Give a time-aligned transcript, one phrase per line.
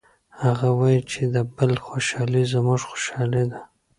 [0.43, 3.59] هغه وایي چې د بل خوشحالي زموږ خوشحالي ده